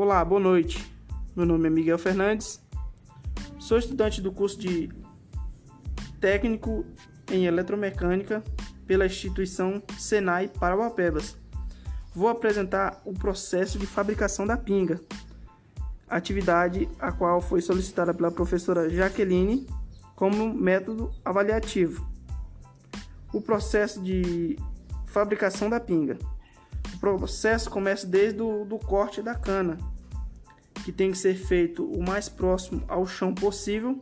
Olá, 0.00 0.24
boa 0.24 0.40
noite. 0.40 0.94
Meu 1.34 1.44
nome 1.44 1.66
é 1.66 1.70
Miguel 1.70 1.98
Fernandes. 1.98 2.62
Sou 3.58 3.76
estudante 3.76 4.22
do 4.22 4.30
curso 4.30 4.56
de 4.56 4.88
Técnico 6.20 6.86
em 7.28 7.46
Eletromecânica 7.46 8.40
pela 8.86 9.06
instituição 9.06 9.82
Senai 9.98 10.46
Parauapebas. 10.46 11.36
Vou 12.14 12.28
apresentar 12.28 13.02
o 13.04 13.12
processo 13.12 13.76
de 13.76 13.88
fabricação 13.88 14.46
da 14.46 14.56
pinga, 14.56 15.00
atividade 16.08 16.88
a 17.00 17.10
qual 17.10 17.40
foi 17.40 17.60
solicitada 17.60 18.14
pela 18.14 18.30
professora 18.30 18.88
Jaqueline 18.88 19.66
como 20.14 20.54
método 20.54 21.10
avaliativo. 21.24 22.08
O 23.32 23.40
processo 23.40 24.00
de 24.00 24.56
fabricação 25.06 25.68
da 25.68 25.80
pinga. 25.80 26.16
Processo 27.00 27.70
começa 27.70 28.06
desde 28.06 28.42
o 28.42 28.64
do 28.64 28.78
corte 28.78 29.22
da 29.22 29.34
cana, 29.34 29.78
que 30.84 30.90
tem 30.90 31.12
que 31.12 31.18
ser 31.18 31.34
feito 31.34 31.84
o 31.84 32.02
mais 32.02 32.28
próximo 32.28 32.82
ao 32.88 33.06
chão 33.06 33.34
possível, 33.34 34.00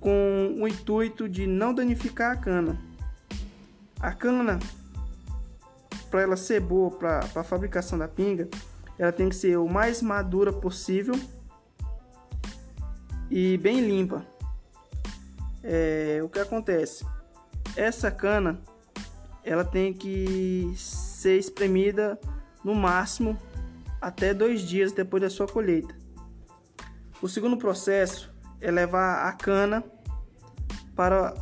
com 0.00 0.56
o 0.58 0.66
intuito 0.66 1.28
de 1.28 1.46
não 1.46 1.72
danificar 1.74 2.32
a 2.32 2.36
cana. 2.36 2.80
A 4.00 4.12
cana, 4.12 4.58
para 6.10 6.22
ela 6.22 6.36
ser 6.36 6.60
boa 6.60 6.90
para 6.90 7.20
a 7.34 7.44
fabricação 7.44 7.98
da 7.98 8.08
pinga, 8.08 8.48
ela 8.98 9.12
tem 9.12 9.28
que 9.28 9.36
ser 9.36 9.58
o 9.58 9.68
mais 9.68 10.02
madura 10.02 10.52
possível 10.52 11.14
e 13.30 13.56
bem 13.58 13.80
limpa. 13.80 14.26
É, 15.62 16.20
o 16.22 16.28
que 16.28 16.38
acontece? 16.38 17.06
Essa 17.76 18.10
cana 18.10 18.58
ela 19.44 19.64
tem 19.64 19.92
que 19.92 20.72
ser 21.20 21.38
espremida 21.38 22.18
no 22.64 22.74
máximo 22.74 23.38
até 24.00 24.32
dois 24.32 24.62
dias 24.62 24.90
depois 24.90 25.22
da 25.22 25.28
sua 25.28 25.46
colheita. 25.46 25.94
O 27.20 27.28
segundo 27.28 27.58
processo 27.58 28.32
é 28.58 28.70
levar 28.70 29.28
a 29.28 29.32
cana 29.32 29.84
para 30.96 31.34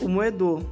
o 0.00 0.08
moedor. 0.08 0.64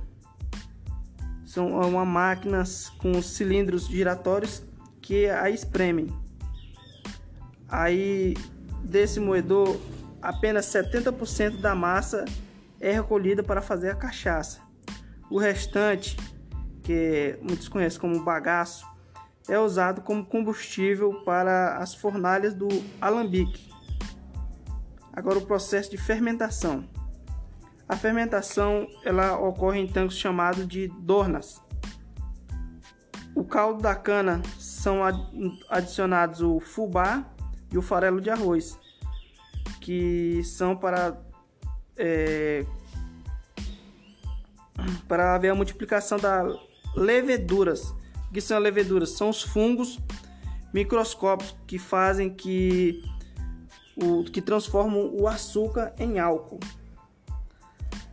São 1.45 1.69
uma 1.69 2.05
máquinas 2.05 2.89
com 2.99 3.23
cilindros 3.23 3.87
giratórios 3.87 4.65
que 5.01 5.27
a 5.29 5.49
espremem. 5.49 6.09
Aí 7.69 8.35
desse 8.83 9.21
moedor, 9.21 9.79
apenas 10.21 10.67
70% 10.67 11.61
da 11.61 11.77
massa 11.77 12.25
é 12.81 12.91
recolhida 12.91 13.45
para 13.45 13.63
fazer 13.63 13.91
a 13.91 13.95
cachaça. 13.95 14.61
O 15.31 15.39
restante 15.39 16.17
que 16.83 17.39
muitos 17.41 17.69
conhecem 17.69 18.01
como 18.01 18.23
bagaço, 18.25 18.87
é 19.49 19.59
usado 19.59 20.03
como 20.03 20.25
combustível 20.25 21.23
para 21.25 21.79
as 21.79 21.95
fornalhas 21.95 22.55
do 22.55 22.69
alambique. 23.01 23.71
Agora 25.13 25.39
o 25.39 25.47
processo 25.47 25.91
de 25.91 25.99
fermentação. 25.99 26.89
A 27.89 27.97
fermentação 27.97 28.89
ela 29.05 29.39
ocorre 29.39 29.81
em 29.81 29.87
tanques 29.87 30.17
chamados 30.17 30.67
de 30.67 30.89
dornas. 30.89 31.61
O 33.35 33.45
caldo 33.45 33.83
da 33.83 33.95
cana 33.95 34.41
são 34.59 35.01
adicionados 35.69 36.41
o 36.41 36.61
fubá 36.61 37.25
e 37.71 37.79
o 37.79 37.83
farelo 37.83 38.21
de 38.21 38.31
arroz, 38.31 38.79
que 39.81 40.43
são 40.45 40.77
para 40.77 41.19
é, 41.97 42.65
para 45.09 45.35
haver 45.35 45.51
a 45.51 45.55
multiplicação 45.55 46.19
da 46.19 46.45
leveduras. 46.95 47.91
O 48.29 48.33
que 48.33 48.41
são 48.41 48.59
leveduras? 48.59 49.11
São 49.11 49.31
os 49.31 49.43
fungos 49.43 49.99
microscópicos 50.73 51.55
que 51.67 51.79
fazem 51.79 52.31
que 52.31 53.03
o 53.97 54.25
que 54.25 54.41
transformam 54.41 55.15
o 55.15 55.29
açúcar 55.29 55.93
em 55.99 56.19
álcool. 56.19 56.61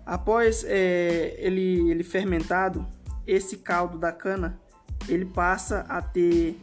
Após 0.06 0.66
é, 0.68 1.36
ele, 1.38 1.90
ele 1.90 2.03
fermentado, 2.03 2.86
esse 3.26 3.58
caldo 3.58 3.98
da 3.98 4.12
cana 4.12 4.59
ele 5.08 5.26
passa 5.26 5.86
a 5.88 6.02
ter 6.02 6.59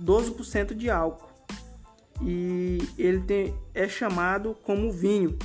12% 0.00 0.74
de 0.74 0.90
álcool 0.90 1.30
e 2.22 2.78
ele 2.98 3.20
tem, 3.20 3.54
é 3.74 3.88
chamado 3.88 4.56
como 4.62 4.92
vinho. 4.92 5.38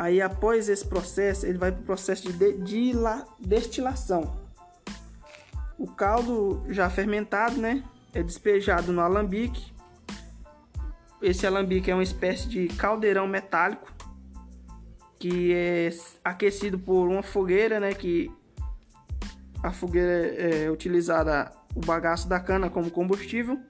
Aí 0.00 0.22
após 0.22 0.70
esse 0.70 0.86
processo, 0.86 1.44
ele 1.44 1.58
vai 1.58 1.70
para 1.70 1.82
o 1.82 1.84
processo 1.84 2.32
de, 2.32 2.54
de, 2.54 2.92
de 2.92 2.94
destilação. 3.38 4.34
O 5.78 5.86
caldo 5.86 6.64
já 6.70 6.88
fermentado, 6.88 7.58
né, 7.58 7.84
é 8.14 8.22
despejado 8.22 8.94
no 8.94 9.02
alambique. 9.02 9.74
Esse 11.20 11.46
alambique 11.46 11.90
é 11.90 11.94
uma 11.94 12.02
espécie 12.02 12.48
de 12.48 12.68
caldeirão 12.68 13.28
metálico 13.28 13.92
que 15.18 15.52
é 15.52 15.90
aquecido 16.24 16.78
por 16.78 17.06
uma 17.06 17.22
fogueira, 17.22 17.78
né, 17.78 17.92
que 17.92 18.34
a 19.62 19.70
fogueira 19.70 20.34
é 20.34 20.70
utilizada 20.70 21.52
o 21.74 21.80
bagaço 21.80 22.26
da 22.26 22.40
cana 22.40 22.70
como 22.70 22.90
combustível. 22.90 23.60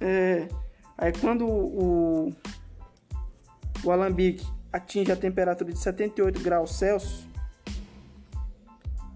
É, 0.00 0.48
aí 0.98 1.12
quando 1.12 1.46
o, 1.46 2.34
o 3.84 3.90
alambique 3.90 4.46
atinge 4.72 5.10
a 5.10 5.16
temperatura 5.16 5.72
de 5.72 5.78
78 5.78 6.40
graus 6.40 6.76
Celsius, 6.76 7.26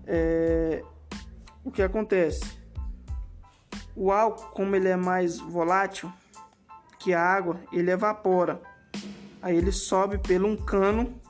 é, 0.06 0.82
o 1.64 1.70
que 1.70 1.82
acontece? 1.82 2.44
O 3.96 4.10
álcool, 4.10 4.50
como 4.52 4.74
ele 4.74 4.88
é 4.88 4.96
mais 4.96 5.38
volátil 5.38 6.12
que 6.98 7.14
a 7.14 7.20
água, 7.20 7.60
ele 7.72 7.90
evapora. 7.90 8.60
Aí 9.40 9.56
ele 9.56 9.72
sobe 9.72 10.18
pelo 10.18 10.48
um 10.48 10.56
cano 10.56 11.20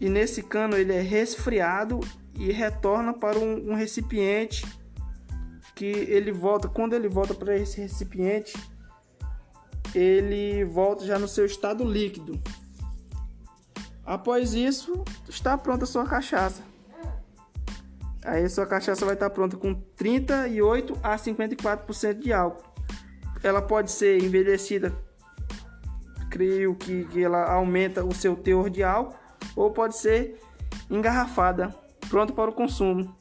e 0.00 0.08
nesse 0.08 0.42
cano 0.42 0.76
ele 0.76 0.94
é 0.94 1.00
resfriado 1.02 2.00
e 2.34 2.50
retorna 2.50 3.12
para 3.12 3.38
um, 3.38 3.70
um 3.70 3.74
recipiente 3.74 4.66
que 5.74 5.84
ele 5.84 6.32
volta. 6.32 6.68
Quando 6.68 6.94
ele 6.94 7.08
volta 7.08 7.34
para 7.34 7.54
esse 7.54 7.80
recipiente, 7.80 8.54
ele 9.94 10.64
volta 10.64 11.04
já 11.04 11.18
no 11.18 11.28
seu 11.28 11.44
estado 11.44 11.84
líquido. 11.84 12.40
Após 14.04 14.54
isso, 14.54 15.04
está 15.28 15.56
pronta 15.56 15.84
a 15.84 15.86
sua 15.86 16.04
cachaça. 16.04 16.62
Aí 18.24 18.48
sua 18.48 18.66
cachaça 18.66 19.04
vai 19.04 19.14
estar 19.14 19.30
pronta 19.30 19.56
com 19.56 19.74
38 19.74 20.98
a 21.02 21.16
54% 21.16 22.18
de 22.18 22.32
álcool. 22.32 22.68
Ela 23.42 23.62
pode 23.62 23.90
ser 23.90 24.22
envelhecida, 24.22 24.92
creio 26.28 26.74
que, 26.74 27.04
que 27.06 27.24
ela 27.24 27.50
aumenta 27.50 28.04
o 28.04 28.14
seu 28.14 28.36
teor 28.36 28.68
de 28.68 28.82
álcool, 28.82 29.16
ou 29.56 29.70
pode 29.70 29.96
ser 29.96 30.38
engarrafada, 30.90 31.74
pronta 32.10 32.32
para 32.32 32.50
o 32.50 32.52
consumo. 32.52 33.16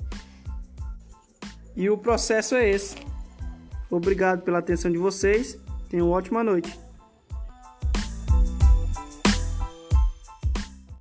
E 1.76 1.90
o 1.90 1.98
processo 1.98 2.56
é 2.56 2.70
esse. 2.70 2.98
Obrigado 3.90 4.42
pela 4.42 4.60
atenção 4.60 4.92
de 4.92 4.98
vocês. 4.98 5.58
Tenham 5.90 6.08
uma 6.08 6.18
ótima 6.18 6.44
noite. 6.44 6.89